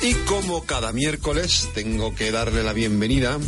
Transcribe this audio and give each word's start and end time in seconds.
Y 0.00 0.14
como 0.26 0.64
cada 0.64 0.92
miércoles 0.92 1.68
tengo 1.74 2.14
que 2.14 2.30
darle 2.30 2.62
la 2.62 2.72
bienvenida 2.72 3.38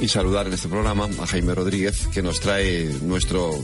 y 0.00 0.08
saludar 0.08 0.46
en 0.46 0.52
este 0.52 0.68
programa 0.68 1.08
a 1.20 1.26
Jaime 1.26 1.54
Rodríguez 1.54 2.06
que 2.12 2.22
nos 2.22 2.40
trae 2.40 2.84
nuestro 3.02 3.58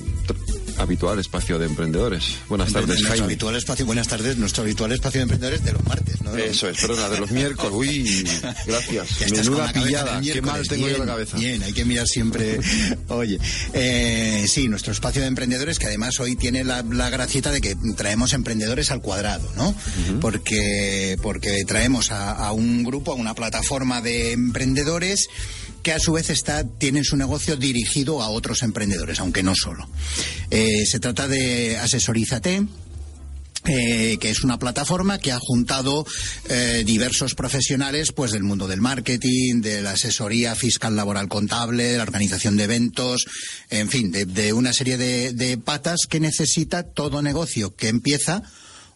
habitual 0.79 1.19
espacio 1.19 1.59
de 1.59 1.67
emprendedores. 1.67 2.37
Buenas 2.49 2.73
tardes, 2.73 2.89
nuestro 2.89 3.09
Jaime. 3.09 3.25
Habitual 3.25 3.57
espacio, 3.57 3.87
buenas 3.87 4.09
tardes, 4.09 4.37
nuestro 4.37 4.63
habitual 4.63 4.93
espacio 4.93 5.21
de 5.21 5.23
emprendedores 5.23 5.65
de 5.65 5.73
los 5.73 5.85
martes, 5.87 6.21
¿no? 6.23 6.37
Eso 6.37 6.69
es, 6.69 6.81
perdona, 6.81 7.08
de 7.08 7.21
los 7.21 7.31
miércoles. 7.31 7.72
Uy, 7.72 8.29
gracias. 8.67 9.31
Menuda 9.31 9.72
pillada. 9.72 10.21
Qué 10.21 10.43
mal 10.43 10.67
tengo 10.67 10.89
yo 10.89 10.95
Bien, 10.95 11.01
la 11.01 11.07
cabeza. 11.07 11.37
Bien, 11.37 11.63
hay 11.63 11.72
que 11.72 11.85
mirar 11.85 12.07
siempre. 12.07 12.61
Oye, 13.08 13.39
eh, 13.72 14.47
sí, 14.49 14.69
nuestro 14.69 14.93
espacio 14.93 15.22
de 15.22 15.29
emprendedores 15.29 15.79
que 15.79 15.87
además 15.87 16.19
hoy 16.21 16.37
tiene 16.37 16.65
la, 16.65 16.83
la 16.83 17.11
gracieta 17.11 17.51
de 17.51 17.61
que 17.61 17.77
traemos 17.97 18.33
emprendedores 18.33 18.91
al 18.91 19.01
cuadrado, 19.01 19.51
¿no? 19.56 19.75
Porque 20.20 21.16
porque 21.23 21.65
traemos 21.65 22.11
a, 22.11 22.33
a 22.33 22.52
un 22.52 22.83
grupo, 22.84 23.12
a 23.12 23.15
una 23.15 23.34
plataforma 23.34 24.01
de 24.01 24.33
emprendedores 24.33 25.29
que 25.84 25.93
a 25.93 26.01
su 26.01 26.12
vez 26.15 26.30
está, 26.30 26.65
tienen 26.65 27.05
su 27.05 27.16
negocio 27.16 27.56
dirigido 27.56 28.23
a 28.23 28.30
otros 28.30 28.62
emprendedores, 28.62 29.20
aunque 29.20 29.45
no 29.45 29.55
solo. 29.55 29.87
Eh, 30.51 30.84
se 30.87 30.98
trata 30.98 31.29
de 31.29 31.77
Asesorízate, 31.77 32.66
eh, 33.66 34.16
que 34.19 34.30
es 34.30 34.42
una 34.42 34.59
plataforma 34.59 35.19
que 35.19 35.30
ha 35.30 35.39
juntado 35.39 36.06
eh, 36.48 36.83
diversos 36.87 37.34
profesionales 37.34 38.12
pues 38.12 38.33
del 38.33 38.42
mundo 38.42 38.66
del 38.66 38.80
marketing, 38.80 39.61
de 39.61 39.83
la 39.83 39.92
asesoría 39.92 40.55
fiscal 40.55 40.97
laboral 40.97 41.28
contable, 41.28 41.84
de 41.84 41.97
la 41.98 42.03
organización 42.03 42.56
de 42.56 42.64
eventos, 42.64 43.27
en 43.69 43.91
fin, 43.91 44.11
de, 44.11 44.53
una 44.53 44.73
serie 44.73 44.97
de 44.97 45.59
patas 45.59 46.01
que 46.09 46.19
necesita 46.19 46.83
todo 46.83 47.23
negocio 47.23 47.77
que 47.77 47.89
empieza 47.89 48.42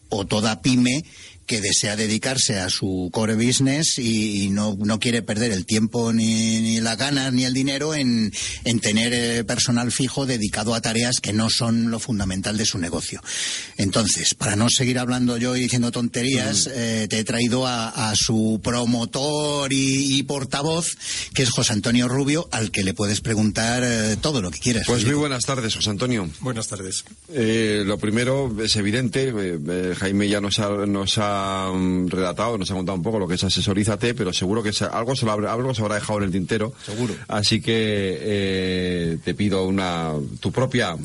o 0.09 0.25
toda 0.25 0.61
pyme 0.61 1.03
que 1.49 1.61
desea 1.61 1.95
dedicarse 1.95 2.59
a 2.59 2.69
su 2.69 3.09
core 3.11 3.33
business 3.33 3.97
y, 3.97 4.43
y 4.43 4.49
no, 4.51 4.77
no 4.79 4.99
quiere 4.99 5.23
perder 5.23 5.51
el 5.51 5.65
tiempo 5.65 6.13
ni, 6.13 6.61
ni 6.61 6.79
las 6.79 6.95
ganas 6.95 7.33
ni 7.33 7.43
el 7.43 7.55
dinero 7.55 7.95
en, 7.95 8.31
en 8.65 8.79
tener 8.79 9.11
eh, 9.13 9.43
personal 9.43 9.91
fijo 9.91 10.27
dedicado 10.27 10.75
a 10.75 10.81
tareas 10.81 11.19
que 11.19 11.33
no 11.33 11.49
son 11.49 11.89
lo 11.89 11.99
fundamental 11.99 12.55
de 12.55 12.67
su 12.67 12.77
negocio. 12.77 13.19
Entonces, 13.77 14.35
para 14.35 14.55
no 14.55 14.69
seguir 14.69 14.99
hablando 14.99 15.37
yo 15.37 15.55
y 15.55 15.61
diciendo 15.61 15.91
tonterías, 15.91 16.69
eh, 16.71 17.07
te 17.09 17.17
he 17.17 17.23
traído 17.23 17.65
a, 17.65 18.11
a 18.11 18.15
su 18.15 18.61
promotor 18.63 19.73
y, 19.73 20.19
y 20.19 20.23
portavoz, 20.23 20.85
que 21.33 21.41
es 21.41 21.49
José 21.49 21.73
Antonio 21.73 22.07
Rubio, 22.07 22.47
al 22.51 22.69
que 22.69 22.83
le 22.83 22.93
puedes 22.93 23.21
preguntar 23.21 23.81
eh, 23.83 24.17
todo 24.21 24.39
lo 24.43 24.51
que 24.51 24.59
quieras. 24.59 24.83
Pues 24.85 25.03
muy 25.03 25.15
buenas 25.15 25.45
tardes, 25.45 25.73
José 25.73 25.89
Antonio. 25.89 26.29
Buenas 26.41 26.67
tardes. 26.67 27.05
Eh, 27.33 27.81
lo 27.87 27.97
primero 27.97 28.55
es 28.63 28.75
evidente, 28.75 29.29
eh, 29.29 29.57
eh, 29.67 29.95
Jaime 29.97 30.29
ya 30.29 30.41
nos 30.41 30.59
ha, 30.59 30.69
nos 30.85 31.17
ha 31.17 31.38
mm, 31.73 32.07
relatado, 32.07 32.57
nos 32.57 32.69
ha 32.71 32.73
contado 32.75 32.95
un 32.97 33.03
poco 33.03 33.19
lo 33.19 33.27
que 33.27 33.35
es 33.35 33.43
Asesorízate, 33.43 34.13
pero 34.13 34.31
seguro 34.33 34.61
que 34.63 34.73
se- 34.73 34.85
algo, 34.85 35.15
se 35.15 35.25
lo 35.25 35.31
habrá, 35.31 35.53
algo 35.53 35.73
se 35.73 35.81
habrá 35.81 35.95
dejado 35.95 36.19
en 36.19 36.25
el 36.25 36.31
tintero. 36.31 36.73
Seguro. 36.85 37.15
Así 37.27 37.61
que 37.61 38.17
eh, 38.21 39.17
te 39.23 39.33
pido 39.35 39.65
una 39.65 40.11
tu 40.39 40.51
propia 40.51 40.95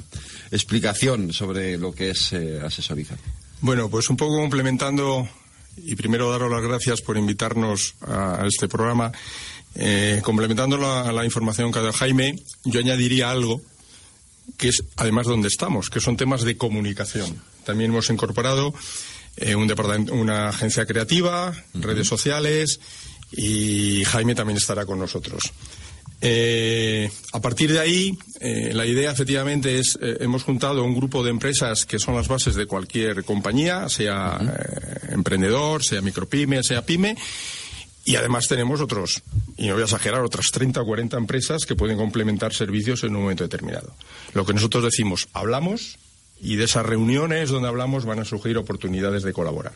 explicación 0.51 1.33
sobre 1.33 1.77
lo 1.79 1.93
que 1.93 2.11
es 2.11 2.33
eh, 2.33 2.61
Asesorízate. 2.65 3.23
Bueno, 3.61 3.89
pues 3.89 4.11
un 4.11 4.17
poco 4.17 4.37
complementando 4.37 5.29
y 5.77 5.97
primero 5.97 6.31
daros 6.31 6.51
las 6.51 6.63
gracias 6.63 7.01
por 7.01 7.17
invitarnos 7.17 7.95
a, 8.03 8.43
a 8.43 8.47
este 8.47 8.69
programa. 8.69 9.11
Eh, 9.77 10.21
complementando 10.23 10.77
la, 10.77 11.11
la 11.11 11.25
información 11.25 11.73
que 11.73 11.79
ha 11.81 11.83
dado 11.83 11.93
Jaime, 11.95 12.39
yo 12.65 12.79
añadiría 12.79 13.31
algo 13.31 13.61
que 14.57 14.69
es 14.69 14.85
además 14.97 15.27
donde 15.27 15.49
estamos, 15.49 15.91
que 15.91 16.01
son 16.01 16.17
temas 16.17 16.43
de 16.43 16.57
comunicación. 16.57 17.41
También 17.65 17.91
hemos 17.91 18.09
incorporado 18.11 18.73
eh, 19.37 19.55
un 19.55 19.67
departamento, 19.67 20.15
una 20.15 20.49
agencia 20.49 20.87
creativa, 20.87 21.53
redes 21.75 22.07
sociales 22.07 22.81
y 23.33 24.05
Jaime 24.05 24.35
también 24.35 24.59
estará 24.59 24.87
con 24.87 24.99
nosotros. 24.99 25.53
Eh, 26.27 27.11
a 27.33 27.41
partir 27.41 27.71
de 27.71 27.81
ahí, 27.81 28.19
eh, 28.41 28.73
la 28.73 28.87
idea 28.87 29.11
efectivamente 29.11 29.79
es, 29.79 29.99
eh, 30.01 30.17
hemos 30.21 30.43
juntado 30.43 30.83
un 30.83 30.95
grupo 30.95 31.23
de 31.23 31.29
empresas 31.29 31.85
que 31.85 31.99
son 31.99 32.15
las 32.15 32.29
bases 32.29 32.55
de 32.55 32.65
cualquier 32.65 33.25
compañía, 33.25 33.91
sea 33.91 34.41
emprendedor, 35.11 35.85
sea 35.85 36.01
micropyme, 36.01 36.63
sea 36.63 36.87
pyme, 36.87 37.15
y 38.07 38.17
además 38.17 38.49
tenemos 38.49 38.81
otros, 38.81 39.23
y 39.59 39.67
no 39.67 39.75
voy 39.75 39.83
a 39.83 39.85
exagerar, 39.85 40.23
otras 40.23 40.47
30 40.51 40.81
o 40.81 40.87
40 40.87 41.19
empresas 41.19 41.67
que 41.67 41.77
pueden 41.77 41.99
complementar 41.99 42.55
servicios 42.55 43.03
en 43.05 43.17
un 43.17 43.23
momento 43.23 43.45
determinado. 43.45 43.95
Lo 44.33 44.47
que 44.47 44.55
nosotros 44.55 44.85
decimos, 44.85 45.29
hablamos, 45.35 45.99
y 46.41 46.57
de 46.57 46.65
esas 46.65 46.87
reuniones 46.87 47.51
donde 47.51 47.69
hablamos 47.69 48.05
van 48.05 48.21
a 48.21 48.25
surgir 48.25 48.57
oportunidades 48.59 49.23
de 49.23 49.33
colaborar. 49.33 49.75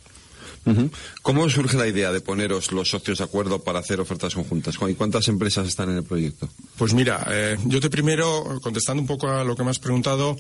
¿Cómo 1.23 1.49
surge 1.49 1.77
la 1.77 1.87
idea 1.87 2.13
de 2.13 2.21
poneros 2.21 2.73
los 2.73 2.91
socios 2.91 3.19
de 3.19 3.25
acuerdo 3.25 3.63
para 3.63 3.79
hacer 3.79 4.01
ofertas 4.01 4.35
conjuntas? 4.35 4.77
¿Y 4.89 4.95
cuántas 4.95 5.29
empresas 5.29 5.67
están 5.67 5.91
en 5.91 5.97
el 5.99 6.05
proyecto? 6.05 6.49
Pues 6.77 6.95
mira, 6.95 7.27
eh, 7.31 7.57
yo 7.65 7.81
te 7.81 7.89
primero, 7.89 8.61
contestando 8.63 9.01
un 9.01 9.07
poco 9.07 9.29
a 9.29 9.45
lo 9.45 9.57
que 9.57 9.65
me 9.65 9.71
has 9.71 9.79
preguntado, 9.79 10.37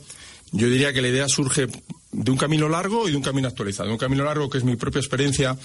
yo 0.53 0.69
diría 0.69 0.93
que 0.93 1.03
la 1.03 1.09
idea 1.09 1.29
surge 1.29 1.69
de 2.13 2.31
un 2.31 2.37
camino 2.37 2.69
largo 2.69 3.09
y 3.09 3.13
de 3.13 3.17
un 3.17 3.23
camino 3.23 3.49
actualizado. 3.49 3.91
Un 3.91 3.99
camino 3.99 4.25
largo 4.25 4.49
que 4.49 4.59
es 4.59 4.65
mi 4.65 4.77
propia 4.77 5.01
experiencia, 5.01 5.57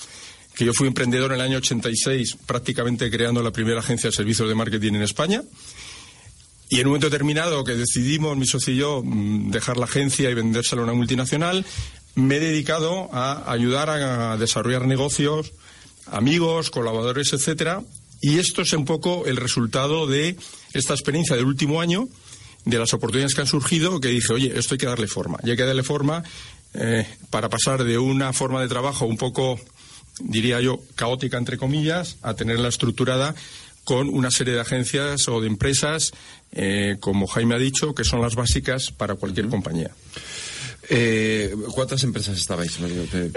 que 0.55 0.65
yo 0.65 0.73
fui 0.73 0.87
emprendedor 0.87 1.31
en 1.31 1.39
el 1.39 1.45
año 1.45 1.57
86, 1.57 2.37
prácticamente 2.45 3.09
creando 3.09 3.41
la 3.41 3.51
primera 3.51 3.79
agencia 3.79 4.09
de 4.09 4.15
servicios 4.15 4.47
de 4.47 4.55
marketing 4.55 4.93
en 4.93 5.01
España. 5.03 5.41
Y 6.73 6.79
en 6.79 6.87
un 6.87 6.93
momento 6.93 7.11
determinado 7.11 7.63
que 7.63 7.75
decidimos, 7.75 8.35
mi 8.35 8.47
socio 8.47 8.73
y 8.73 8.77
yo, 8.77 9.03
mm, 9.05 9.51
dejar 9.51 9.77
la 9.77 9.85
agencia 9.85 10.27
y 10.31 10.33
vendérsela 10.33 10.81
a 10.81 10.85
una 10.85 10.95
multinacional, 10.95 11.63
me 12.15 12.37
he 12.37 12.39
dedicado 12.39 13.13
a 13.13 13.51
ayudar 13.51 13.91
a 13.91 14.37
desarrollar 14.37 14.87
negocios, 14.87 15.51
amigos, 16.07 16.71
colaboradores, 16.71 17.31
etcétera. 17.31 17.83
Y 18.21 18.39
esto 18.39 18.63
es 18.63 18.73
un 18.73 18.85
poco 18.85 19.27
el 19.27 19.37
resultado 19.37 20.07
de 20.07 20.35
esta 20.73 20.95
experiencia 20.95 21.35
del 21.35 21.45
último 21.45 21.79
año, 21.79 22.09
de 22.65 22.79
las 22.79 22.91
oportunidades 22.95 23.35
que 23.35 23.41
han 23.41 23.47
surgido, 23.47 23.99
que 23.99 24.07
dije, 24.07 24.33
oye, 24.33 24.57
esto 24.57 24.73
hay 24.73 24.79
que 24.79 24.87
darle 24.87 25.05
forma. 25.05 25.37
Y 25.43 25.51
hay 25.51 25.55
que 25.55 25.65
darle 25.65 25.83
forma 25.83 26.23
eh, 26.73 27.05
para 27.29 27.49
pasar 27.49 27.83
de 27.83 27.99
una 27.99 28.33
forma 28.33 28.59
de 28.63 28.67
trabajo 28.67 29.05
un 29.05 29.17
poco, 29.17 29.59
diría 30.21 30.59
yo, 30.59 30.79
caótica, 30.95 31.37
entre 31.37 31.59
comillas, 31.59 32.17
a 32.23 32.33
tenerla 32.33 32.69
estructurada 32.69 33.35
con 33.83 34.09
una 34.09 34.31
serie 34.31 34.53
de 34.53 34.61
agencias 34.61 35.27
o 35.27 35.41
de 35.41 35.47
empresas, 35.47 36.13
eh, 36.51 36.97
como 36.99 37.27
Jaime 37.27 37.55
ha 37.55 37.59
dicho, 37.59 37.93
que 37.93 38.03
son 38.03 38.21
las 38.21 38.35
básicas 38.35 38.91
para 38.91 39.15
cualquier 39.15 39.47
compañía. 39.47 39.91
Eh, 40.89 41.53
¿Cuántas 41.73 42.03
empresas 42.03 42.37
estabais? 42.37 42.77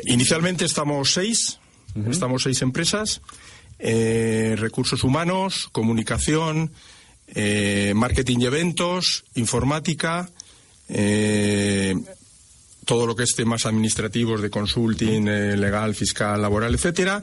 Inicialmente 0.06 0.64
estamos 0.64 1.12
seis, 1.12 1.58
estamos 2.10 2.42
seis 2.42 2.62
empresas, 2.62 3.20
eh, 3.78 4.54
recursos 4.58 5.04
humanos, 5.04 5.68
comunicación, 5.72 6.72
marketing 7.94 8.38
y 8.40 8.44
eventos, 8.46 9.24
informática, 9.34 10.30
todo 12.84 13.06
lo 13.06 13.16
que 13.16 13.24
es 13.24 13.34
temas 13.34 13.66
administrativos 13.66 14.42
de 14.42 14.50
consulting, 14.50 15.24
legal, 15.58 15.94
fiscal, 15.94 16.40
laboral, 16.40 16.74
etcétera, 16.74 17.20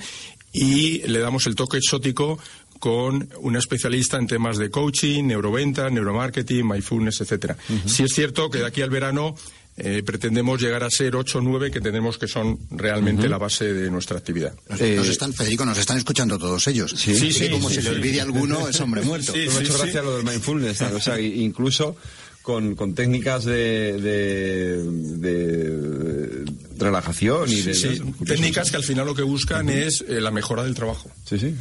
y 0.53 0.99
le 1.07 1.19
damos 1.19 1.47
el 1.47 1.55
toque 1.55 1.77
exótico 1.77 2.37
con 2.83 3.29
una 3.39 3.59
especialista 3.59 4.17
en 4.17 4.27
temas 4.27 4.57
de 4.57 4.69
coaching, 4.69 5.23
neuroventa, 5.23 5.89
neuromarketing, 5.89 6.67
mindfulness, 6.67 7.21
etcétera. 7.21 7.55
Sí 7.85 8.03
es 8.03 8.11
cierto 8.13 8.49
que 8.49 8.57
de 8.57 8.65
aquí 8.65 8.81
al 8.81 8.89
verano 8.89 9.37
eh, 9.77 10.03
pretendemos 10.05 10.61
llegar 10.61 10.83
a 10.83 10.89
ser 10.89 11.15
ocho 11.15 11.37
o 11.37 11.41
nueve 11.41 11.71
que 11.71 11.79
tenemos 11.79 12.17
que 12.17 12.27
son 12.27 12.59
realmente 12.71 13.29
la 13.29 13.37
base 13.37 13.73
de 13.73 13.89
nuestra 13.89 14.17
actividad. 14.17 14.53
Nos, 14.67 14.81
Eh, 14.81 14.97
nos 14.97 15.07
están, 15.07 15.31
Federico, 15.33 15.63
nos 15.63 15.77
están 15.77 15.97
escuchando 15.97 16.37
todos 16.37 16.67
ellos. 16.67 16.93
Sí. 16.97 17.15
Sí, 17.15 17.31
sí, 17.31 17.49
como 17.49 17.69
sí, 17.69 17.75
se 17.75 17.81
sí. 17.83 17.87
le 17.87 17.95
olvide 17.95 18.19
alguno, 18.19 18.67
es 18.67 18.77
hombre 18.81 19.01
muerto. 19.01 19.31
Sí, 19.31 19.43
hecho 19.43 19.61
sí. 19.61 19.77
gracia 19.77 20.01
lo 20.01 20.17
del 20.17 20.25
mindfulness, 20.25 20.81
o 20.81 20.99
sea, 20.99 21.21
incluso 21.21 21.95
con, 22.43 22.75
con 22.75 22.93
técnicas 22.93 23.45
de, 23.45 23.93
de, 23.99 24.83
de 25.17 26.45
relajación 26.77 27.49
y 27.49 27.61
de... 27.61 27.73
Sí, 27.73 28.01
técnicas 28.25 28.69
que 28.69 28.77
al 28.77 28.83
final 28.83 29.05
lo 29.05 29.15
que 29.15 29.23
buscan 29.23 29.69
es 29.69 30.03
eh, 30.07 30.19
la 30.19 30.29
mejora 30.29 30.63
del 30.63 30.75
trabajo. 30.75 31.09
Sí, 31.25 31.39
sí, 31.39 31.55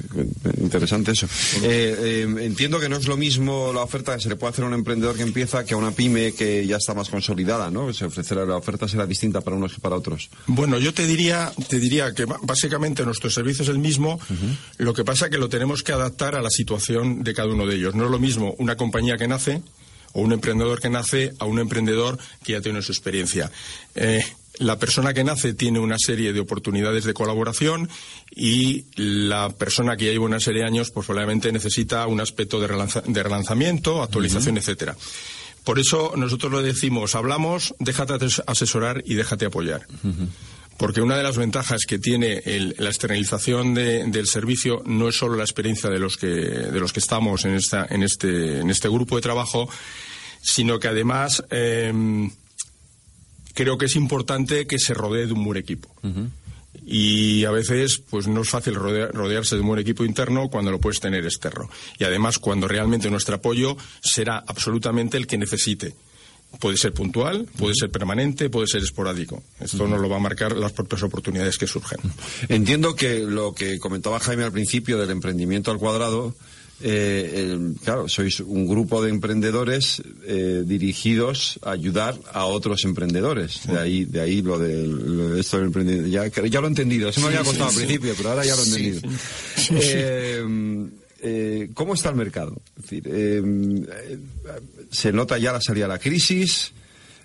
interesante 0.60 1.12
eso. 1.12 1.26
Eh, 1.62 2.26
eh, 2.26 2.36
entiendo 2.40 2.80
que 2.80 2.88
no 2.88 2.96
es 2.96 3.06
lo 3.06 3.16
mismo 3.16 3.72
la 3.72 3.82
oferta 3.82 4.16
que 4.16 4.22
se 4.22 4.28
le 4.28 4.34
puede 4.36 4.50
hacer 4.50 4.64
a 4.64 4.68
un 4.68 4.74
emprendedor 4.74 5.16
que 5.16 5.22
empieza 5.22 5.64
que 5.64 5.74
a 5.74 5.76
una 5.76 5.92
pyme 5.92 6.32
que 6.32 6.66
ya 6.66 6.78
está 6.78 6.94
más 6.94 7.08
consolidada, 7.08 7.70
¿no? 7.70 7.92
Se 7.92 8.04
ofrecerá, 8.04 8.44
la 8.44 8.56
oferta 8.56 8.88
será 8.88 9.06
distinta 9.06 9.40
para 9.40 9.56
unos 9.56 9.74
que 9.74 9.80
para 9.80 9.94
otros. 9.94 10.30
Bueno, 10.48 10.78
yo 10.80 10.92
te 10.92 11.06
diría, 11.06 11.52
te 11.68 11.78
diría 11.78 12.12
que 12.12 12.26
básicamente 12.42 13.04
nuestro 13.04 13.30
servicio 13.30 13.62
es 13.62 13.68
el 13.68 13.78
mismo, 13.78 14.18
lo 14.78 14.94
que 14.94 15.04
pasa 15.04 15.30
que 15.30 15.38
lo 15.38 15.48
tenemos 15.48 15.84
que 15.84 15.92
adaptar 15.92 16.34
a 16.34 16.42
la 16.42 16.50
situación 16.50 17.22
de 17.22 17.34
cada 17.34 17.48
uno 17.48 17.66
de 17.66 17.76
ellos. 17.76 17.94
No 17.94 18.06
es 18.06 18.10
lo 18.10 18.18
mismo 18.18 18.56
una 18.58 18.76
compañía 18.76 19.16
que 19.16 19.28
nace 19.28 19.62
o 20.12 20.20
un 20.20 20.32
emprendedor 20.32 20.80
que 20.80 20.90
nace 20.90 21.32
a 21.38 21.44
un 21.44 21.58
emprendedor 21.58 22.18
que 22.44 22.52
ya 22.52 22.60
tiene 22.60 22.82
su 22.82 22.92
experiencia. 22.92 23.50
Eh, 23.94 24.22
la 24.58 24.78
persona 24.78 25.14
que 25.14 25.24
nace 25.24 25.54
tiene 25.54 25.78
una 25.80 25.96
serie 25.98 26.32
de 26.32 26.40
oportunidades 26.40 27.04
de 27.04 27.14
colaboración 27.14 27.88
y 28.30 28.84
la 28.96 29.48
persona 29.50 29.96
que 29.96 30.04
ya 30.06 30.12
lleva 30.12 30.26
una 30.26 30.40
serie 30.40 30.60
de 30.60 30.66
años, 30.68 30.90
pues 30.90 31.06
probablemente 31.06 31.50
necesita 31.52 32.06
un 32.06 32.20
aspecto 32.20 32.60
de, 32.60 32.68
relanza- 32.68 33.02
de 33.02 33.22
relanzamiento, 33.22 34.02
actualización, 34.02 34.58
etcétera. 34.58 34.94
Por 35.64 35.78
eso 35.78 36.12
nosotros 36.16 36.52
lo 36.52 36.60
decimos, 36.62 37.14
hablamos, 37.14 37.74
déjate 37.78 38.14
ases- 38.14 38.42
asesorar 38.46 39.02
y 39.06 39.14
déjate 39.14 39.46
apoyar. 39.46 39.86
Porque 40.82 41.00
una 41.00 41.16
de 41.16 41.22
las 41.22 41.36
ventajas 41.36 41.82
que 41.86 42.00
tiene 42.00 42.42
la 42.76 42.88
externalización 42.88 43.72
del 43.72 44.26
servicio 44.26 44.82
no 44.84 45.08
es 45.08 45.14
solo 45.16 45.36
la 45.36 45.44
experiencia 45.44 45.88
de 45.88 46.00
los 46.00 46.16
que, 46.16 46.26
de 46.26 46.80
los 46.80 46.92
que 46.92 46.98
estamos 46.98 47.44
en, 47.44 47.54
esta, 47.54 47.86
en, 47.88 48.02
este, 48.02 48.58
en 48.58 48.68
este 48.68 48.88
grupo 48.88 49.14
de 49.14 49.22
trabajo, 49.22 49.68
sino 50.42 50.80
que 50.80 50.88
además 50.88 51.44
em, 51.50 52.32
creo 53.54 53.78
que 53.78 53.84
es 53.84 53.94
importante 53.94 54.66
que 54.66 54.80
se 54.80 54.92
rodee 54.92 55.28
de 55.28 55.34
un 55.34 55.44
buen 55.44 55.56
equipo. 55.56 55.88
Y 56.84 57.44
a 57.44 57.52
veces, 57.52 58.02
pues 58.10 58.26
no 58.26 58.42
es 58.42 58.48
fácil 58.48 58.74
rodearse 58.74 59.54
de 59.54 59.60
un 59.60 59.68
buen 59.68 59.78
equipo 59.78 60.04
interno 60.04 60.48
cuando 60.48 60.72
lo 60.72 60.80
puedes 60.80 60.98
tener 60.98 61.24
externo. 61.24 61.70
Y 61.96 62.02
además, 62.02 62.40
cuando 62.40 62.66
realmente 62.66 63.08
nuestro 63.08 63.36
apoyo 63.36 63.76
será 64.00 64.42
absolutamente 64.48 65.16
el 65.16 65.28
que 65.28 65.38
necesite. 65.38 65.94
Puede 66.58 66.76
ser 66.76 66.92
puntual, 66.92 67.46
puede 67.58 67.74
ser 67.74 67.90
permanente, 67.90 68.48
puede 68.50 68.66
ser 68.66 68.82
esporádico. 68.82 69.42
Esto 69.60 69.88
nos 69.88 70.00
lo 70.00 70.08
va 70.08 70.16
a 70.16 70.20
marcar 70.20 70.56
las 70.56 70.72
propias 70.72 71.02
oportunidades 71.02 71.58
que 71.58 71.66
surgen. 71.66 71.98
Entiendo 72.48 72.94
que 72.94 73.20
lo 73.20 73.54
que 73.54 73.78
comentaba 73.78 74.20
Jaime 74.20 74.44
al 74.44 74.52
principio 74.52 74.98
del 74.98 75.10
emprendimiento 75.10 75.70
al 75.70 75.78
cuadrado, 75.78 76.34
eh, 76.84 77.56
claro, 77.84 78.08
sois 78.08 78.40
un 78.40 78.66
grupo 78.66 79.02
de 79.02 79.10
emprendedores 79.10 80.02
eh, 80.26 80.62
dirigidos 80.66 81.58
a 81.62 81.70
ayudar 81.72 82.18
a 82.32 82.44
otros 82.46 82.84
emprendedores. 82.84 83.66
De 83.66 83.78
ahí, 83.78 84.04
de 84.04 84.20
ahí 84.20 84.42
lo 84.42 84.58
de, 84.58 85.40
esto 85.40 85.58
del 85.58 85.66
emprendimiento. 85.66 86.08
Ya, 86.08 86.26
ya, 86.26 86.60
lo 86.60 86.66
he 86.66 86.70
entendido. 86.70 87.12
Se 87.12 87.20
me 87.20 87.26
había 87.28 87.44
contado 87.44 87.70
al 87.70 87.76
principio, 87.76 88.14
pero 88.16 88.30
ahora 88.30 88.44
ya 88.44 88.56
lo 88.56 88.62
he 88.62 88.66
entendido. 88.66 89.00
Eh, 91.24 91.70
¿cómo 91.72 91.94
está 91.94 92.08
el 92.08 92.16
mercado? 92.16 92.60
Es 92.76 92.82
decir, 92.82 93.04
eh, 93.06 93.40
¿se 94.90 95.12
nota 95.12 95.38
ya 95.38 95.52
la 95.52 95.60
salida 95.60 95.84
de 95.84 95.92
la 95.92 95.98
crisis? 96.00 96.72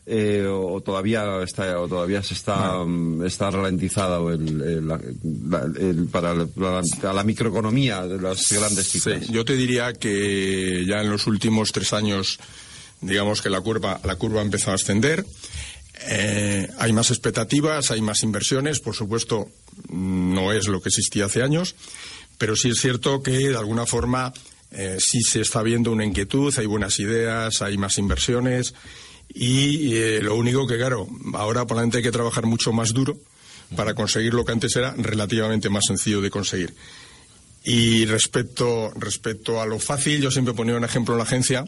Eh, 0.06 0.46
o, 0.48 0.80
todavía 0.82 1.42
está 1.44 1.82
o 1.82 1.88
todavía 1.88 2.22
se 2.22 2.36
está 2.36 2.86
mm, 2.86 3.26
está 3.26 3.50
ralentizado 3.50 4.32
el, 4.32 6.08
para 6.12 6.34
la, 6.34 7.24
microeconomía 7.26 8.04
de 8.04 8.22
las 8.22 8.48
grandes 8.50 8.88
ciudades. 8.88 9.28
yo 9.28 9.44
te 9.44 9.58
diría 9.58 9.92
que 9.92 10.86
ya 10.88 11.02
en 11.02 11.10
los 11.10 11.28
últimos 11.28 11.74
tres 11.74 11.92
años 11.92 12.40
digamos 13.02 13.42
que 13.42 13.50
la 13.50 13.60
curva 13.60 14.00
la 14.06 14.16
curva 14.16 14.40
ha 14.40 14.46
empezado 14.46 14.72
a 14.72 14.76
ascender 14.76 15.26
hay 16.78 16.94
más 16.94 17.12
expectativas 17.12 17.92
hay 17.92 18.00
más 18.00 18.24
inversiones 18.24 18.80
por 18.80 18.96
supuesto 18.96 19.50
no 19.90 20.54
es 20.54 20.70
lo 20.70 20.82
que 20.82 20.88
existía 20.88 21.26
hace 21.26 21.44
años 21.44 21.76
pero 22.38 22.56
sí 22.56 22.70
es 22.70 22.80
cierto 22.80 23.22
que 23.22 23.32
de 23.32 23.58
alguna 23.58 23.86
forma 23.86 24.34
eh, 24.72 24.98
sí 25.00 25.22
se 25.22 25.42
está 25.42 25.62
viendo 25.64 25.92
una 25.92 26.06
inquietud, 26.06 26.54
hay 26.58 26.66
buenas 26.66 27.00
ideas, 27.00 27.62
hay 27.62 27.78
más 27.78 27.98
inversiones 27.98 28.74
y 29.34 29.96
eh, 29.96 30.22
lo 30.22 30.36
único 30.36 30.68
que, 30.68 30.78
claro, 30.78 31.08
ahora 31.34 31.66
gente 31.68 31.98
hay 31.98 32.04
que 32.04 32.12
trabajar 32.12 32.46
mucho 32.46 32.74
más 32.74 32.94
duro 32.94 33.18
para 33.76 33.94
conseguir 33.94 34.34
lo 34.34 34.46
que 34.46 34.54
antes 34.54 34.76
era 34.76 34.94
relativamente 34.98 35.70
más 35.70 35.86
sencillo 35.86 36.22
de 36.22 36.30
conseguir. 36.30 36.74
Y 37.64 38.06
respecto, 38.06 38.92
respecto 38.96 39.62
a 39.62 39.66
lo 39.66 39.80
fácil, 39.80 40.22
yo 40.22 40.32
siempre 40.32 40.54
ponía 40.54 40.76
un 40.76 40.86
ejemplo 40.86 41.14
en 41.16 41.18
la 41.18 41.26
agencia 41.26 41.66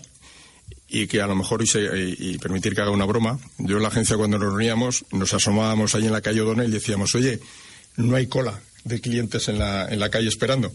y 0.87 1.07
que 1.07 1.21
a 1.21 1.27
lo 1.27 1.35
mejor, 1.35 1.61
y, 1.63 2.37
permitir 2.37 2.73
que 2.73 2.81
haga 2.81 2.91
una 2.91 3.05
broma, 3.05 3.37
yo 3.57 3.77
en 3.77 3.83
la 3.83 3.89
agencia 3.89 4.15
cuando 4.15 4.39
nos 4.39 4.49
reuníamos, 4.49 5.05
nos 5.11 5.33
asomábamos 5.33 5.93
ahí 5.95 6.05
en 6.05 6.13
la 6.13 6.21
calle 6.21 6.41
O'Donnell 6.41 6.69
y 6.69 6.73
decíamos, 6.73 7.13
oye, 7.15 7.39
no 7.97 8.15
hay 8.15 8.27
cola 8.27 8.59
de 8.83 9.01
clientes 9.01 9.47
en 9.47 9.59
la, 9.59 9.87
en 9.87 9.99
la 9.99 10.09
calle 10.09 10.27
esperando. 10.27 10.73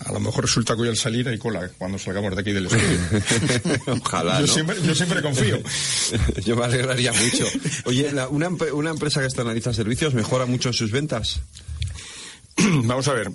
A 0.00 0.12
lo 0.12 0.20
mejor 0.20 0.44
resulta 0.44 0.74
que 0.74 0.82
hoy 0.82 0.88
al 0.88 0.96
salir 0.96 1.28
hay 1.28 1.38
cola 1.38 1.70
cuando 1.78 1.98
salgamos 1.98 2.34
de 2.34 2.40
aquí 2.40 2.52
del 2.52 2.66
estudio. 2.66 2.98
Ojalá. 4.02 4.40
Yo, 4.40 4.46
siempre, 4.46 4.76
yo 4.82 4.94
siempre 4.94 5.22
confío. 5.22 5.60
yo 6.44 6.56
me 6.56 6.64
alegraría 6.64 7.12
mucho. 7.12 7.46
Oye, 7.84 8.12
una, 8.30 8.48
una 8.48 8.90
empresa 8.90 9.20
que 9.20 9.26
externaliza 9.26 9.72
servicios 9.72 10.14
mejora 10.14 10.46
mucho 10.46 10.72
sus 10.72 10.90
ventas. 10.90 11.40
Vamos 12.56 13.08
a 13.08 13.12
ver. 13.12 13.30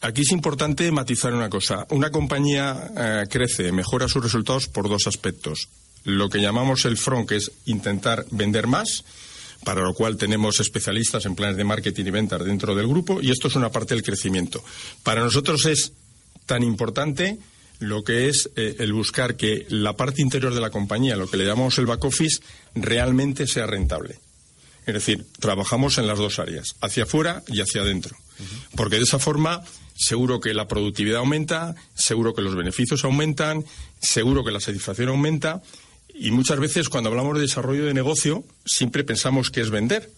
Aquí 0.00 0.22
es 0.22 0.30
importante 0.30 0.90
matizar 0.92 1.34
una 1.34 1.50
cosa. 1.50 1.86
Una 1.90 2.10
compañía 2.10 2.90
eh, 2.96 3.26
crece, 3.28 3.72
mejora 3.72 4.08
sus 4.08 4.22
resultados 4.22 4.68
por 4.68 4.88
dos 4.88 5.08
aspectos. 5.08 5.68
Lo 6.04 6.28
que 6.28 6.40
llamamos 6.40 6.84
el 6.84 6.96
front, 6.96 7.28
que 7.28 7.36
es 7.36 7.50
intentar 7.66 8.24
vender 8.30 8.68
más, 8.68 9.04
para 9.64 9.82
lo 9.82 9.94
cual 9.94 10.16
tenemos 10.16 10.60
especialistas 10.60 11.26
en 11.26 11.34
planes 11.34 11.56
de 11.56 11.64
marketing 11.64 12.04
y 12.06 12.10
ventas 12.10 12.44
dentro 12.44 12.74
del 12.74 12.88
grupo 12.88 13.20
y 13.20 13.30
esto 13.30 13.48
es 13.48 13.56
una 13.56 13.70
parte 13.70 13.94
del 13.94 14.02
crecimiento. 14.02 14.62
Para 15.02 15.22
nosotros 15.22 15.66
es 15.66 15.92
tan 16.46 16.62
importante 16.62 17.38
lo 17.80 18.02
que 18.02 18.28
es 18.28 18.50
eh, 18.56 18.76
el 18.78 18.92
buscar 18.92 19.36
que 19.36 19.66
la 19.68 19.94
parte 19.94 20.22
interior 20.22 20.54
de 20.54 20.60
la 20.60 20.70
compañía, 20.70 21.16
lo 21.16 21.28
que 21.28 21.36
le 21.36 21.44
llamamos 21.44 21.78
el 21.78 21.86
back 21.86 22.04
office, 22.04 22.40
realmente 22.74 23.46
sea 23.46 23.66
rentable. 23.66 24.18
Es 24.86 24.94
decir, 24.94 25.26
trabajamos 25.38 25.98
en 25.98 26.06
las 26.06 26.18
dos 26.18 26.38
áreas, 26.38 26.74
hacia 26.80 27.02
afuera 27.02 27.42
y 27.48 27.60
hacia 27.60 27.82
adentro. 27.82 28.16
Porque 28.74 28.96
de 28.96 29.02
esa 29.02 29.18
forma 29.18 29.62
seguro 29.94 30.40
que 30.40 30.54
la 30.54 30.68
productividad 30.68 31.18
aumenta, 31.18 31.74
seguro 31.94 32.32
que 32.32 32.40
los 32.40 32.54
beneficios 32.54 33.04
aumentan, 33.04 33.64
seguro 34.00 34.44
que 34.44 34.52
la 34.52 34.60
satisfacción 34.60 35.08
aumenta 35.08 35.60
y 36.20 36.30
muchas 36.30 36.58
veces 36.58 36.88
cuando 36.88 37.10
hablamos 37.10 37.34
de 37.36 37.42
desarrollo 37.42 37.86
de 37.86 37.94
negocio, 37.94 38.44
siempre 38.64 39.04
pensamos 39.04 39.50
que 39.50 39.60
es 39.60 39.70
vender. 39.70 40.10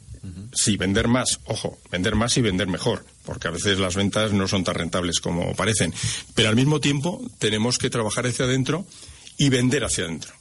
Sí, 0.53 0.77
vender 0.77 1.09
más, 1.09 1.41
ojo, 1.47 1.79
vender 1.91 2.15
más 2.15 2.37
y 2.37 2.43
vender 2.43 2.67
mejor, 2.67 3.07
porque 3.25 3.49
a 3.49 3.53
veces 3.53 3.79
las 3.79 3.97
ventas 3.97 4.33
no 4.33 4.47
son 4.49 4.65
tan 4.65 4.75
rentables 4.75 5.19
como 5.19 5.55
parecen. 5.55 5.95
Pero 6.35 6.51
al 6.51 6.57
mismo 6.57 6.79
tiempo 6.79 7.23
tenemos 7.39 7.79
que 7.79 7.89
trabajar 7.89 8.27
hacia 8.27 8.45
adentro 8.45 8.85
y 9.39 9.49
vender 9.49 9.83
hacia 9.83 10.05
adentro, 10.05 10.33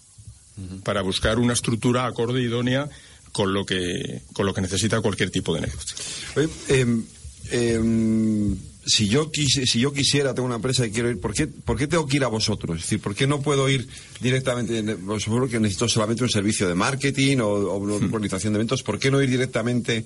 para 0.83 1.01
buscar 1.01 1.39
una 1.39 1.53
estructura 1.53 2.05
acorde 2.05 2.41
idónea 2.41 2.89
con 3.31 3.53
lo 3.53 3.65
que, 3.65 4.21
con 4.33 4.45
lo 4.45 4.53
que 4.53 4.61
necesita 4.61 4.99
cualquier 4.99 5.29
tipo 5.29 5.55
de 5.55 5.61
negocio. 5.61 5.95
Em, 6.67 7.05
em, 7.51 8.57
si 8.85 9.07
yo 9.07 9.29
si 9.33 9.79
yo 9.79 9.93
quisiera 9.93 10.33
tengo 10.33 10.47
una 10.47 10.55
empresa 10.55 10.85
y 10.85 10.91
quiero 10.91 11.09
ir, 11.09 11.19
¿por 11.19 11.33
qué, 11.33 11.47
¿por 11.47 11.77
qué 11.77 11.87
tengo 11.87 12.07
que 12.07 12.17
ir 12.17 12.23
a 12.23 12.27
vosotros? 12.27 12.77
Es 12.77 12.83
decir, 12.83 13.01
¿por 13.01 13.15
qué 13.15 13.27
no 13.27 13.41
puedo 13.41 13.69
ir 13.69 13.87
directamente? 14.21 14.83
Supongo 15.19 15.47
que 15.47 15.59
necesito 15.59 15.87
solamente 15.87 16.23
un 16.23 16.29
servicio 16.29 16.67
de 16.67 16.75
marketing 16.75 17.37
o, 17.39 17.75
una 17.77 17.95
organización 17.95 18.53
de 18.53 18.57
eventos. 18.57 18.83
¿Por 18.83 18.99
qué 18.99 19.11
no 19.11 19.21
ir 19.21 19.29
directamente 19.29 20.05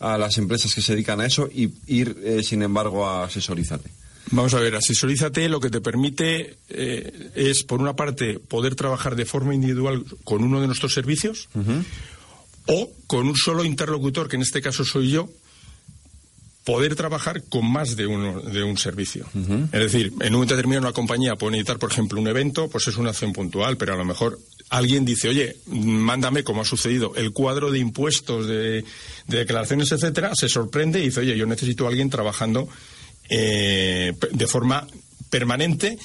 a 0.00 0.18
las 0.18 0.38
empresas 0.38 0.74
que 0.74 0.82
se 0.82 0.92
dedican 0.92 1.20
a 1.20 1.26
eso 1.26 1.48
y 1.52 1.70
ir, 1.86 2.16
eh, 2.24 2.42
sin 2.42 2.62
embargo, 2.62 3.06
a 3.06 3.24
Asesorízate? 3.24 3.90
Vamos 4.30 4.54
a 4.54 4.60
ver, 4.60 4.74
Asesorízate 4.74 5.48
lo 5.48 5.60
que 5.60 5.70
te 5.70 5.80
permite 5.80 6.56
eh, 6.70 7.30
es, 7.34 7.62
por 7.62 7.80
una 7.80 7.94
parte, 7.94 8.38
poder 8.38 8.74
trabajar 8.74 9.16
de 9.16 9.26
forma 9.26 9.54
individual 9.54 10.04
con 10.24 10.42
uno 10.42 10.60
de 10.60 10.66
nuestros 10.66 10.94
servicios 10.94 11.48
o 12.66 12.90
con 13.06 13.28
un 13.28 13.36
solo 13.36 13.64
interlocutor, 13.64 14.28
que 14.28 14.36
en 14.36 14.42
este 14.42 14.62
caso 14.62 14.84
soy 14.84 15.10
yo, 15.10 15.28
poder 16.64 16.96
trabajar 16.96 17.42
con 17.44 17.70
más 17.70 17.94
de, 17.94 18.06
uno, 18.06 18.40
de 18.40 18.62
un 18.62 18.78
servicio. 18.78 19.26
Es 19.70 19.80
decir, 19.80 20.12
en 20.20 20.28
un 20.28 20.32
momento 20.32 20.56
determinado 20.56 20.86
una 20.86 20.94
compañía 20.94 21.36
puede 21.36 21.52
necesitar, 21.52 21.78
por 21.78 21.92
ejemplo, 21.92 22.18
un 22.18 22.26
evento, 22.26 22.68
pues 22.68 22.88
es 22.88 22.96
una 22.96 23.10
acción 23.10 23.32
puntual, 23.32 23.76
pero 23.76 23.92
a 23.92 23.96
lo 23.96 24.04
mejor 24.04 24.38
alguien 24.70 25.04
dice, 25.04 25.28
oye, 25.28 25.56
mándame, 25.66 26.42
como 26.42 26.62
ha 26.62 26.64
sucedido, 26.64 27.14
el 27.16 27.32
cuadro 27.32 27.70
de 27.70 27.78
impuestos, 27.78 28.46
de, 28.46 28.84
declaraciones, 29.26 29.92
etcétera, 29.92 30.32
se 30.34 30.48
sorprende 30.48 31.00
y 31.00 31.04
dice, 31.04 31.20
oye, 31.20 31.36
yo 31.36 31.44
necesito 31.46 31.84
a 31.84 31.90
alguien 31.90 32.08
trabajando 32.08 32.66
eh, 33.28 34.14
de 34.32 34.46
forma 34.46 34.86
permanente 35.30 35.98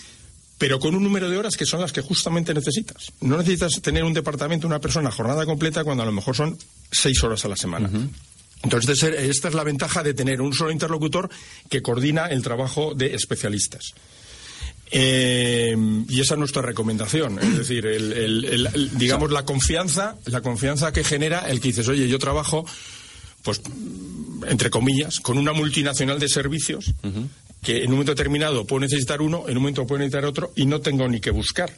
pero 0.57 0.77
con 0.77 0.93
un 0.93 1.01
número 1.01 1.29
de 1.29 1.37
horas 1.37 1.55
que 1.55 1.65
son 1.65 1.79
las 1.79 1.93
que 1.93 2.01
justamente 2.01 2.53
necesitas. 2.53 3.13
No 3.21 3.37
necesitas 3.37 3.81
tener 3.81 4.03
un 4.03 4.13
departamento, 4.13 4.67
una 4.67 4.79
persona 4.79 5.09
jornada 5.09 5.45
completa 5.45 5.85
cuando 5.85 6.03
a 6.03 6.05
lo 6.05 6.11
mejor 6.11 6.35
son 6.35 6.57
seis 6.91 7.23
horas 7.23 7.45
a 7.45 7.47
la 7.47 7.55
semana. 7.55 7.89
Entonces, 8.63 9.01
esta 9.03 9.47
es 9.47 9.53
la 9.53 9.63
ventaja 9.63 10.03
de 10.03 10.13
tener 10.13 10.41
un 10.41 10.53
solo 10.53 10.71
interlocutor 10.71 11.29
que 11.69 11.81
coordina 11.81 12.27
el 12.27 12.41
trabajo 12.41 12.93
de 12.93 13.15
especialistas. 13.15 13.93
Eh, 14.91 15.75
y 16.09 16.19
esa 16.19 16.33
es 16.33 16.39
nuestra 16.39 16.63
recomendación, 16.63 17.37
es 17.39 17.57
decir, 17.59 17.85
digamos 18.93 19.31
la 19.31 19.45
confianza, 19.45 20.15
la 20.25 20.41
confianza 20.41 20.91
que 20.91 21.03
genera 21.03 21.41
el 21.41 21.61
que 21.61 21.67
dices, 21.67 21.87
oye, 21.87 22.07
yo 22.07 22.17
trabajo, 22.17 22.65
pues, 23.43 23.61
entre 24.47 24.71
comillas, 24.71 25.19
con 25.19 25.37
una 25.37 25.53
multinacional 25.53 26.19
de 26.19 26.27
servicios 26.27 26.91
que 27.61 27.83
en 27.83 27.87
un 27.87 27.91
momento 27.91 28.13
determinado 28.13 28.65
puedo 28.65 28.79
necesitar 28.79 29.21
uno, 29.21 29.43
en 29.47 29.57
un 29.57 29.63
momento 29.63 29.85
puedo 29.85 29.99
necesitar 29.99 30.25
otro 30.25 30.53
y 30.55 30.65
no 30.65 30.81
tengo 30.81 31.07
ni 31.07 31.19
que 31.19 31.29
buscar 31.29 31.71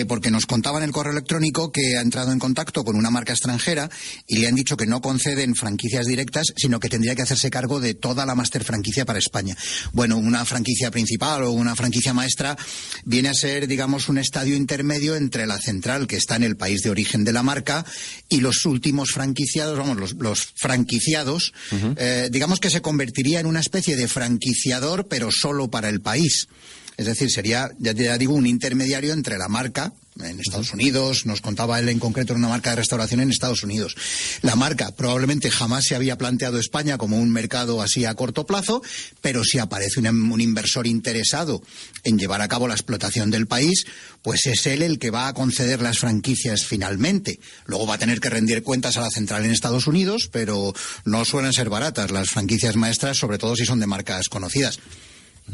porque 0.08 0.30
nos 0.30 0.46
contaba 0.46 0.78
en 0.78 0.84
el 0.84 0.92
correo 0.92 1.12
electrónico 1.20 1.70
que 1.70 1.98
ha 1.98 2.00
entrado 2.00 2.32
en 2.32 2.38
contacto 2.38 2.82
con 2.82 2.96
una 2.96 3.10
marca 3.10 3.32
extranjera 3.32 3.90
y 4.26 4.38
le 4.38 4.48
han 4.48 4.54
dicho 4.54 4.76
que 4.76 4.86
no 4.86 5.02
conceden 5.02 5.54
franquicias 5.54 6.06
directas, 6.06 6.46
sino 6.56 6.80
que 6.80 6.88
tendría 6.88 7.14
que 7.14 7.22
hacerse 7.22 7.50
cargo 7.50 7.78
de 7.78 7.92
toda 7.92 8.24
la 8.24 8.34
master 8.34 8.64
franquicia 8.64 9.04
para 9.04 9.18
España. 9.18 9.56
Bueno, 9.92 10.16
una 10.16 10.44
franquicia 10.46 10.90
principal 10.90 11.44
o 11.44 11.50
una 11.50 11.76
franquicia 11.76 12.14
maestra 12.14 12.56
viene 13.04 13.28
a 13.28 13.34
ser, 13.34 13.68
digamos, 13.68 14.08
un 14.08 14.16
estadio 14.16 14.56
intermedio 14.56 15.14
entre 15.14 15.46
la 15.46 15.58
central, 15.58 16.06
que 16.06 16.16
está 16.16 16.36
en 16.36 16.44
el 16.44 16.56
país 16.56 16.82
de 16.82 16.90
origen 16.90 17.22
de 17.24 17.32
la 17.32 17.42
marca, 17.42 17.84
y 18.28 18.40
los 18.40 18.64
últimos 18.64 19.10
franquiciados, 19.10 19.76
vamos, 19.76 20.14
los, 20.16 20.52
franquiciados, 20.56 21.52
eh, 21.96 22.28
digamos 22.32 22.60
que 22.60 22.70
se 22.70 22.80
convertiría 22.80 23.40
en 23.40 23.46
una 23.46 23.60
especie 23.60 23.96
de 23.96 24.08
franquiciador, 24.08 25.06
pero 25.06 25.28
solo 25.30 25.70
para 25.70 25.90
el 25.90 26.00
país. 26.00 26.48
Es 26.96 27.06
decir, 27.06 27.30
sería, 27.30 27.70
ya, 27.78 27.92
ya 27.92 28.18
digo, 28.18 28.34
un 28.34 28.46
intermediario 28.46 29.12
entre 29.12 29.38
la 29.38 29.48
marca, 29.48 29.92
en 30.24 30.40
Estados 30.40 30.72
Unidos, 30.72 31.26
nos 31.26 31.40
contaba 31.40 31.78
él 31.78 31.88
en 31.88 31.98
concreto 31.98 32.32
en 32.32 32.40
una 32.40 32.48
marca 32.48 32.70
de 32.70 32.76
restauración 32.76 33.20
en 33.20 33.30
Estados 33.30 33.62
Unidos. 33.62 33.96
La 34.42 34.56
marca 34.56 34.90
probablemente 34.92 35.50
jamás 35.50 35.84
se 35.84 35.94
había 35.94 36.18
planteado 36.18 36.58
España 36.58 36.98
como 36.98 37.18
un 37.18 37.30
mercado 37.30 37.80
así 37.80 38.04
a 38.04 38.14
corto 38.14 38.46
plazo, 38.46 38.82
pero 39.20 39.44
si 39.44 39.58
aparece 39.58 40.00
un, 40.00 40.40
inversor 40.40 40.86
interesado 40.86 41.62
en 42.04 42.18
llevar 42.18 42.42
a 42.42 42.48
cabo 42.48 42.68
la 42.68 42.74
explotación 42.74 43.30
del 43.30 43.46
país, 43.46 43.84
pues 44.22 44.46
es 44.46 44.66
él 44.66 44.82
el 44.82 44.98
que 44.98 45.10
va 45.10 45.28
a 45.28 45.34
conceder 45.34 45.80
las 45.80 45.98
franquicias 45.98 46.64
finalmente. 46.64 47.40
Luego 47.66 47.86
va 47.86 47.94
a 47.94 47.98
tener 47.98 48.20
que 48.20 48.30
rendir 48.30 48.62
cuentas 48.62 48.96
a 48.96 49.02
la 49.02 49.10
central 49.10 49.44
en 49.44 49.52
Estados 49.52 49.86
Unidos, 49.86 50.28
pero 50.30 50.74
no 51.04 51.24
suelen 51.24 51.52
ser 51.52 51.70
baratas 51.70 52.10
las 52.10 52.30
franquicias 52.30 52.76
maestras, 52.76 53.16
sobre 53.16 53.38
todo 53.38 53.56
si 53.56 53.64
son 53.64 53.80
de 53.80 53.86
marcas 53.86 54.28
conocidas. 54.28 54.78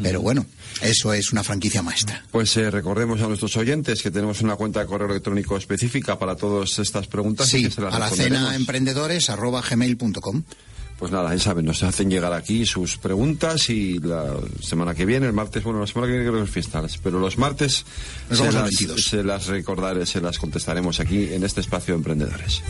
Pero 0.03 0.21
bueno, 0.21 0.47
eso 0.81 1.12
es 1.12 1.33
una 1.33 1.43
franquicia 1.43 1.83
maestra. 1.83 2.25
Pues 2.31 2.57
eh, 2.57 2.71
recordemos 2.71 3.21
a 3.21 3.29
nuestros 3.29 3.57
oyentes 3.57 4.03
que 4.03 4.11
tenemos 4.11 4.41
una 4.43 4.57
cuenta 4.57 4.81
de 4.81 4.87
correo 4.87 5.09
electrónico 5.09 5.57
específica 5.57 6.19
para 6.19 6.37
todas 6.37 6.79
estas 6.79 7.07
preguntas. 7.07 7.49
Sí, 7.49 7.69
a 7.76 7.99
la 7.99 8.11
cena 8.11 8.55
emprendedores 8.55 9.31
Pues 10.99 11.12
nada, 11.12 11.35
ya 11.35 11.41
saben, 11.41 11.67
nos 11.67 11.83
hacen 11.83 12.09
llegar 12.09 12.33
aquí 12.33 12.65
sus 12.65 12.97
preguntas 12.97 13.69
y 13.69 13.99
la 13.99 14.35
semana 14.62 14.95
que 14.95 15.05
viene, 15.05 15.26
el 15.26 15.35
martes, 15.35 15.62
bueno, 15.62 15.81
la 15.81 15.87
semana 15.87 16.07
que 16.07 16.12
viene 16.12 16.26
creo 16.26 16.41
que 16.41 16.49
es 16.49 16.50
fiestas, 16.50 16.99
pero 17.03 17.19
los 17.19 17.37
martes 17.37 17.85
se 18.31 18.50
las, 18.50 18.75
se 18.75 19.23
las 19.23 19.47
recordaré, 19.47 20.07
se 20.07 20.23
las 20.23 20.38
contestaremos 20.38 20.99
aquí 20.99 21.35
en 21.35 21.45
este 21.45 21.61
espacio 21.61 21.93
de 21.93 21.99
emprendedores. 21.99 22.62